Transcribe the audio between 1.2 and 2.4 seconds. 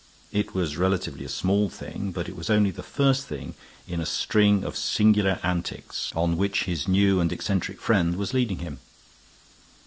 a small thing, but it